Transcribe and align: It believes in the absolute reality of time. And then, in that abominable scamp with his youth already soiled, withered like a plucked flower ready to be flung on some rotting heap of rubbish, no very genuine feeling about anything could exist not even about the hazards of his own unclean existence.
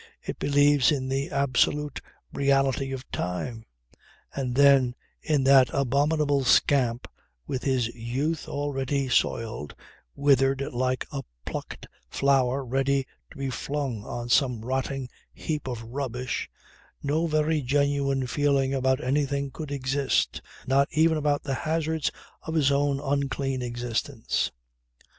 It 0.23 0.39
believes 0.39 0.91
in 0.91 1.09
the 1.09 1.29
absolute 1.29 2.01
reality 2.33 2.91
of 2.91 3.07
time. 3.11 3.65
And 4.33 4.55
then, 4.55 4.95
in 5.21 5.43
that 5.43 5.69
abominable 5.71 6.43
scamp 6.43 7.07
with 7.45 7.61
his 7.61 7.85
youth 7.89 8.47
already 8.49 9.09
soiled, 9.09 9.75
withered 10.15 10.61
like 10.73 11.05
a 11.11 11.21
plucked 11.45 11.85
flower 12.09 12.65
ready 12.65 13.05
to 13.29 13.37
be 13.37 13.51
flung 13.51 14.03
on 14.03 14.27
some 14.29 14.65
rotting 14.65 15.07
heap 15.35 15.67
of 15.67 15.83
rubbish, 15.83 16.49
no 17.03 17.27
very 17.27 17.61
genuine 17.61 18.25
feeling 18.25 18.73
about 18.73 19.03
anything 19.03 19.51
could 19.51 19.71
exist 19.71 20.41
not 20.65 20.87
even 20.89 21.15
about 21.15 21.43
the 21.43 21.53
hazards 21.69 22.09
of 22.41 22.55
his 22.55 22.71
own 22.71 22.99
unclean 22.99 23.61
existence. 23.61 24.51